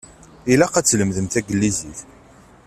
Ilaq 0.51 0.73
ad 0.79 0.85
tlemdem 0.87 1.27
taglizit. 1.27 1.99